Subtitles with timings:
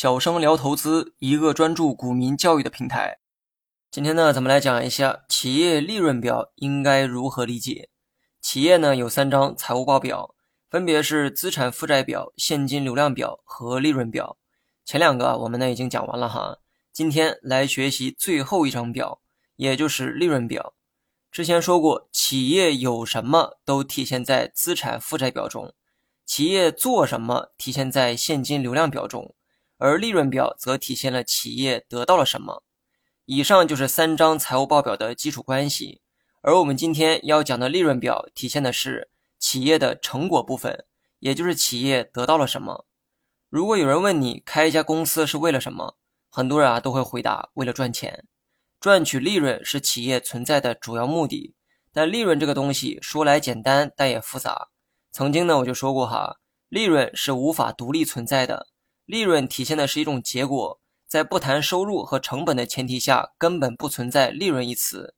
[0.00, 3.18] 小生聊投资，一个专注股民教育的平台。
[3.90, 7.88] 今天呢，咱们来讲一下企业利润表应该如何理解。
[8.40, 10.36] 企业呢有三张财务报表，
[10.70, 14.36] 分别是资产负债表、现金流量表和利润表。
[14.84, 16.58] 前两个我们呢已经讲完了哈，
[16.92, 19.20] 今天来学习最后一张表，
[19.56, 20.74] 也就是利润表。
[21.32, 25.74] 之前说过，企业有什么都体现在资产负债表中，
[26.24, 29.34] 企业做什么体现在现金流量表中，
[29.78, 32.62] 而利润表则体现了企业得到了什么。
[33.24, 36.02] 以上就是三张财务报表的基础关系，
[36.42, 40.84] 而我们今天要讲的利润表体现的是企业的成果部分，
[41.18, 42.86] 也就是企业得到了什么。
[43.48, 45.96] 如果有人问你开一家公司是为了什么，
[46.28, 48.26] 很多人啊都会回答为了赚钱。
[48.80, 51.54] 赚取利润是企业存在的主要目的，
[51.92, 54.68] 但利润这个东西说来简单，但也复杂。
[55.10, 56.36] 曾经呢，我就说过哈，
[56.68, 58.68] 利润是无法独立存在的，
[59.08, 65.14] 利润体现的是一种结果，在不谈收入和成本的前提下，根本不存在利润一词。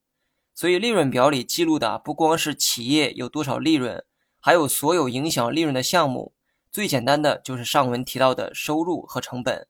[0.55, 4.05] 所以，利润表里记录的不光是企业有多少利润，
[4.39, 6.35] 还有所有影响利润的项目。
[6.71, 9.67] 最简单的就是上文提到的收入和成本。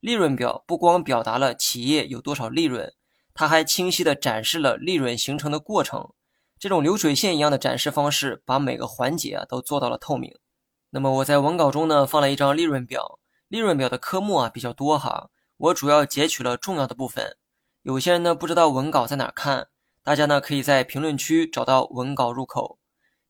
[0.00, 2.94] 利润表不光表达了企业有多少利润。
[3.34, 6.14] 它还清晰地展示了利润形成的过程，
[6.58, 10.34] 这种流水线一样的展示方式，把每个环节啊都做到了透明。
[10.88, 13.18] 那么我在文稿中呢放了一张利润表，
[13.52, 17.36] 利润表的科目啊比较多哈，我主要截取了重要的部分。
[17.82, 19.68] 有些人呢不知道文稿在哪看，
[20.02, 22.78] 大家呢可以在评论区找到文稿入口。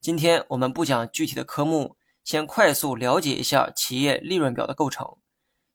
[0.01, 5.05] 今天我们不讲具体的科目，先快速了解一下企业利润表的构成。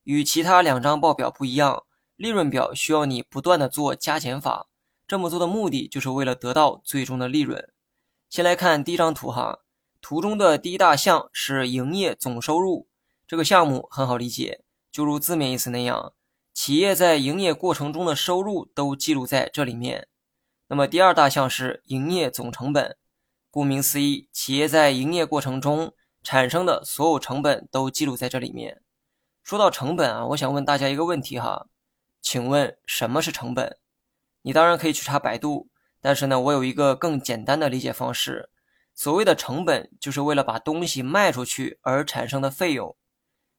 [0.04, 1.84] 与其他两张报表不一样。
[2.16, 4.70] 利润表需要你不断的做加减法，
[5.06, 7.70] 这么做的目的就是为了得到最终的利润。
[8.30, 9.60] 先来看第一张图哈，
[10.00, 12.88] 图中的第一大项是营业总收入，
[13.28, 16.14] 这个项目很好理解，就如字面意思那样，
[16.54, 20.08] 企业在营业过程中的收入都记录在这里面。
[20.70, 22.96] 那么第二大项是营业总成本，
[23.52, 25.94] 顾名思义，企业在营业过程中
[26.24, 28.82] 产生的所有成本都记录在这里面。
[29.44, 31.68] 说到成本啊，我想问大家一个问题哈。
[32.22, 33.78] 请问什么是成本？
[34.44, 35.70] 你当然可以去查百度，
[36.02, 38.50] 但是呢，我有一个更简单的理解方式。
[38.94, 42.96] 所谓的成本，就是为了把东西卖出去而产生的费用。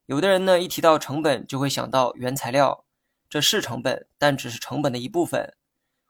[0.09, 2.87] 有的人呢，一提到成本就会想到原材料，
[3.29, 5.55] 这是成本，但只是成本的一部分。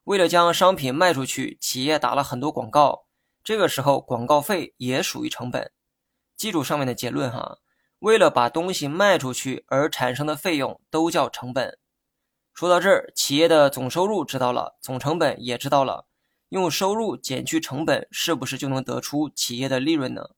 [0.05, 3.07] 为了将商品卖出去，企业打了很多广告，
[3.43, 5.73] 这个时候广告费也属于成本。
[6.37, 7.59] 记住上面的结论哈，
[7.99, 11.77] 为了把东西卖出去而产生的费用都叫成本。
[12.55, 16.07] 说到这儿，企业的总收入知道了，总成本也知道了，
[16.51, 20.31] 用收入减去成本，是不是就能得出企业的利润呢？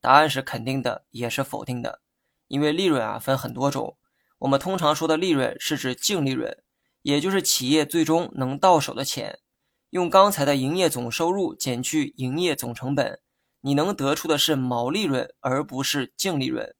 [0.00, 2.02] 答案是肯定的，也是否定的。
[2.48, 3.96] 因为利润啊分很多种，
[4.38, 6.56] 我们通常说的利润是指净利润，
[7.02, 9.40] 也就是企业最终能到手的钱。
[9.90, 13.20] 用刚才的营业总收入减去营业总成本，
[13.60, 16.74] 你能得出的是毛利润，而不是净利润。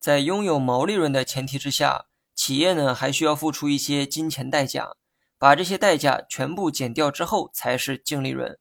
[0.00, 2.06] 在拥有毛利润的前提之下。
[2.38, 4.90] 企业呢还需要付出一些金钱代价，
[5.38, 8.58] 把这些代价全部减掉之后才是净利润。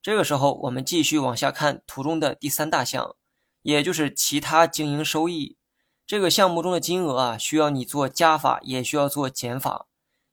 [0.00, 3.16] 这个时候，我们继续往下看图中的第三大项，
[3.62, 5.57] 也就是其他经营收益。
[6.08, 9.88] 这个项目中的金额啊，需要你做加法，也需要做减法。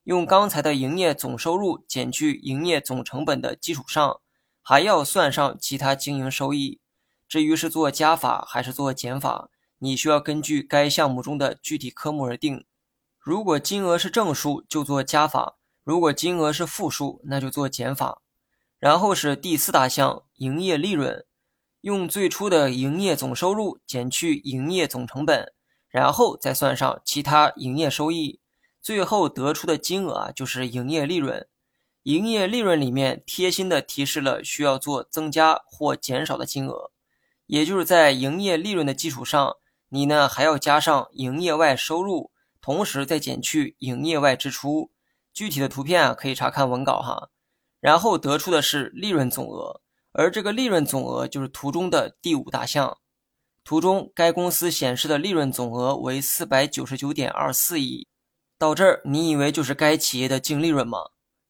[0.05, 4.21] 用刚才的营业总收入减去营业总成本的基础上，
[4.61, 6.79] 还要算上其他经营收益。
[7.27, 9.49] 至于是做加法还是做减法，
[9.79, 12.63] 你需要根据该项目中的具体科目而定。
[13.19, 18.21] 如果金额是正数，就做加法；如果金额是负数，那就做减法。
[18.79, 21.25] 然后是第四大项，营业利润，
[21.81, 25.51] 用最初的营业总收入减去营业总成本，
[25.95, 28.41] 然后再算上其他营业收益，
[28.81, 31.47] 最后得出的金额啊就是营业利润。
[32.03, 36.91] 营业利润里面贴心的提示了需要做增加或减少的金额，
[37.45, 39.55] 也就是在营业利润的基础上，
[39.87, 42.29] 你呢还要加上营业外收入。
[42.59, 44.91] 同时再减去营业外支出，
[45.33, 47.29] 具体的图片啊可以查看文稿哈。
[47.79, 49.79] 然后得出的是利润总额，
[50.11, 52.97] 而这个利润总额就是图中的第五大项。
[53.65, 58.07] 图中该公司显示的利润总额为四百九十九点二四亿。
[58.57, 60.99] 到这儿，你以为就是该企业的净利润吗？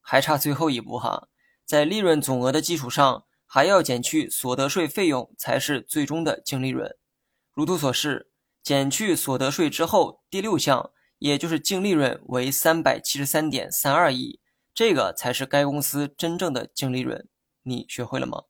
[0.02, 1.28] 还差最后一步哈，
[1.66, 6.90] 在利润总额的基础上，还要减去所得税费用，才是最终的净利润。
[7.54, 8.32] 如图所示，
[8.64, 10.92] 减去所得税之后，第六项。
[11.18, 14.42] 也就是净利润为三百七十三点三二亿，
[14.74, 17.28] 这个才是该公司真正的净利润。
[17.64, 18.44] 你学会了吗？